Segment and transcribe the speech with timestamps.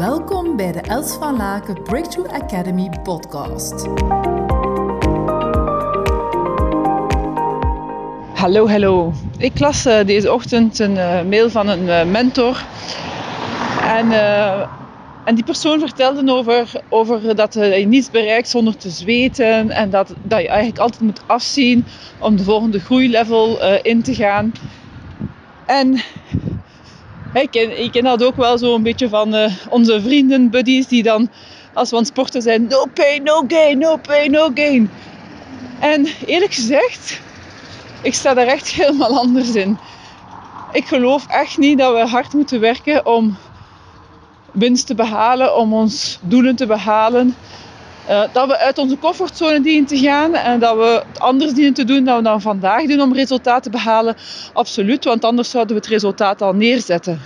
[0.00, 3.86] Welkom bij de Els van Laken Breakthrough Academy podcast.
[8.34, 9.12] Hallo, hallo.
[9.38, 12.64] Ik las uh, deze ochtend een uh, mail van een uh, mentor.
[13.82, 14.12] En,
[15.24, 19.70] en die persoon vertelde over, over dat je niets bereikt zonder te zweten.
[19.70, 21.84] En dat, dat je eigenlijk altijd moet afzien
[22.18, 24.52] om de volgende groeilevel in te gaan.
[25.66, 26.00] En
[27.32, 30.86] ik ken, ik ken dat ook wel zo een beetje van uh, onze vrienden, buddies,
[30.86, 31.30] die dan
[31.72, 34.90] als we aan sporten zijn, no pain, no gain, no pain, no gain.
[35.80, 37.20] En eerlijk gezegd,
[38.02, 39.78] ik sta daar echt helemaal anders in.
[40.72, 43.36] Ik geloof echt niet dat we hard moeten werken om
[44.52, 47.34] winst te behalen, om ons doelen te behalen.
[48.08, 51.74] Uh, dat we uit onze comfortzone dienen te gaan en dat we het anders dienen
[51.74, 54.16] te doen dan we dan vandaag doen om resultaten te behalen.
[54.52, 57.20] Absoluut, want anders zouden we het resultaat al neerzetten.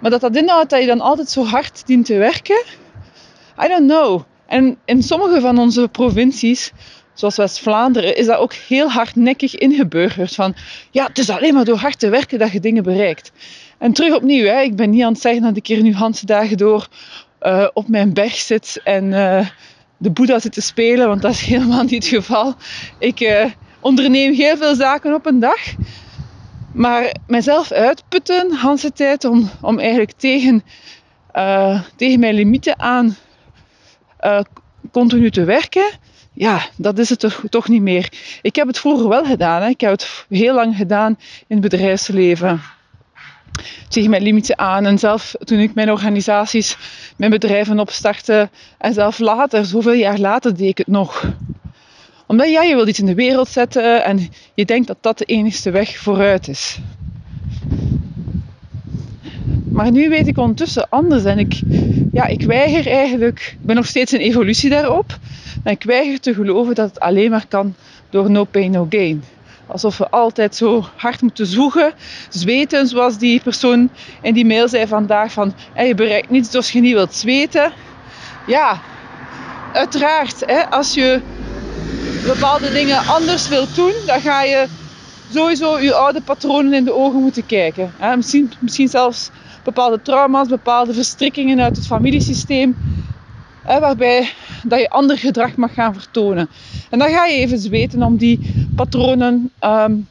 [0.00, 2.62] Maar dat dat inhoudt dat je dan altijd zo hard dient te werken,
[3.64, 4.22] I don't know.
[4.46, 6.72] En in sommige van onze provincies,
[7.14, 10.34] zoals West-Vlaanderen, is dat ook heel hardnekkig ingeburgerd.
[10.34, 10.54] Van
[10.90, 13.32] ja, het is alleen maar door hard te werken dat je dingen bereikt.
[13.78, 16.20] En terug opnieuw, hè, ik ben niet aan het zeggen dat ik hier nu Hans
[16.20, 16.88] dagen door
[17.42, 19.46] uh, op mijn berg zit en uh,
[20.04, 22.54] de Boeddha zit te spelen, want dat is helemaal niet het geval.
[22.98, 23.44] Ik uh,
[23.80, 25.60] onderneem heel veel zaken op een dag.
[26.72, 30.64] Maar mezelf uitputten, Hans tijd, om, om eigenlijk tegen,
[31.34, 33.16] uh, tegen mijn limieten aan
[34.20, 34.40] uh,
[34.90, 35.90] continu te werken,
[36.32, 38.12] ja, dat is het toch, toch niet meer.
[38.42, 39.62] Ik heb het vroeger wel gedaan.
[39.62, 39.68] Hè.
[39.68, 42.60] Ik heb het heel lang gedaan in het bedrijfsleven.
[43.88, 44.86] Tegen mijn limieten aan.
[44.86, 46.76] En zelf toen ik mijn organisaties,
[47.16, 48.48] mijn bedrijven opstartte.
[48.78, 51.32] En zelf later, zoveel jaar later, deed ik het nog
[52.26, 55.24] omdat ja, je wilt iets in de wereld zetten en je denkt dat dat de
[55.24, 56.78] enige weg vooruit is.
[59.64, 61.60] Maar nu weet ik ondertussen anders en ik,
[62.12, 65.18] ja, ik weiger eigenlijk, ik ben nog steeds in evolutie daarop,
[65.64, 67.74] maar ik weiger te geloven dat het alleen maar kan
[68.10, 69.22] door no pain, no gain.
[69.66, 71.92] Alsof we altijd zo hard moeten zoeken,
[72.28, 73.90] zweten, zoals die persoon
[74.22, 77.72] in die mail zei vandaag van je bereikt niets als je niet wilt zweten.
[78.46, 78.80] Ja,
[79.72, 81.20] uiteraard, hè, als je
[82.26, 84.66] bepaalde dingen anders wilt doen, dan ga je
[85.32, 87.92] sowieso je oude patronen in de ogen moeten kijken.
[88.16, 89.30] Misschien, misschien zelfs
[89.62, 92.76] bepaalde trauma's, bepaalde verstrikkingen uit het familiesysteem,
[93.62, 94.28] waarbij
[94.64, 96.48] dat je ander gedrag mag gaan vertonen.
[96.90, 98.40] En dan ga je even zweten om die
[98.76, 100.08] patronen um,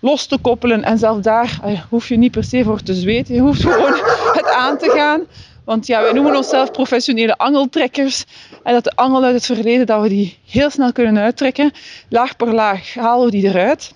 [0.00, 0.84] los te koppelen.
[0.84, 3.34] En zelf daar hoef je niet per se voor te zweten.
[3.34, 3.94] Je hoeft gewoon
[4.38, 5.22] het aan te gaan.
[5.64, 8.24] Want ja, wij noemen onszelf professionele angeltrekkers.
[8.62, 11.72] En dat de angel uit het verleden, dat we die heel snel kunnen uittrekken.
[12.08, 13.94] Laag per laag halen we die eruit.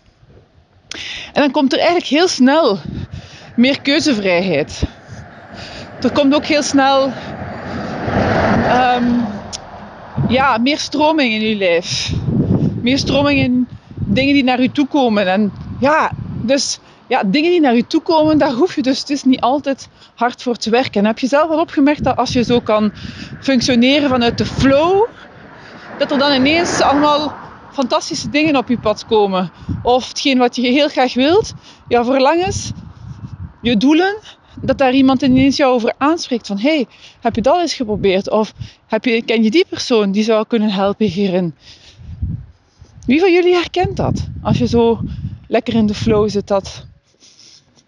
[1.33, 2.79] En dan komt er eigenlijk heel snel
[3.57, 4.83] meer keuzevrijheid.
[6.03, 7.13] Er komt ook heel snel
[8.71, 9.20] um,
[10.31, 12.13] ja, meer stroming in je lijf.
[12.83, 15.27] Meer stroming in dingen die naar je toe komen.
[15.27, 19.41] En ja, dus ja, dingen die naar je toe komen, daar hoef je dus niet
[19.41, 21.01] altijd hard voor te werken.
[21.01, 22.93] En heb je zelf al opgemerkt dat als je zo kan
[23.41, 25.07] functioneren vanuit de flow,
[25.99, 27.35] dat er dan ineens allemaal
[27.73, 29.51] fantastische dingen op je pad komen.
[29.83, 31.53] Of hetgeen wat je heel graag wilt,
[31.89, 32.73] jouw verlangens,
[33.63, 34.17] je doelen,
[34.61, 36.87] dat daar iemand ineens jou over aanspreekt van hey,
[37.21, 38.31] heb je dat eens geprobeerd?
[38.31, 38.55] Of
[38.87, 41.55] heb je, ken je die persoon die zou kunnen helpen hierin?
[43.07, 44.29] Wie van jullie herkent dat?
[44.43, 45.01] Als je zo
[45.49, 46.87] lekker in de flow zit, dat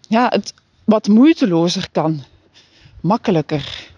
[0.07, 0.53] ja, het
[0.83, 2.23] wat moeitelozer kan.
[3.01, 3.91] Makkelijker.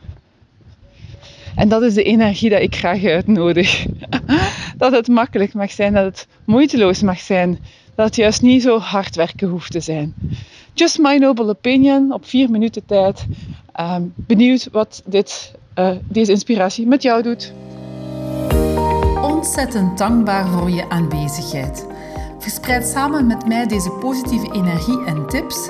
[1.56, 3.86] En dat is de energie dat ik graag uitnodig.
[4.78, 7.60] dat het makkelijk mag zijn, dat het moeiteloos mag zijn.
[7.96, 10.14] Dat het juist niet zo hard werken hoeft te zijn.
[10.74, 13.26] Just my noble opinion op vier minuten tijd.
[13.80, 17.54] Um, benieuwd wat dit, uh, deze inspiratie met jou doet.
[19.22, 21.86] Ontzettend dankbaar voor je aanwezigheid.
[22.40, 25.70] Verspreid samen met mij deze positieve energie en tips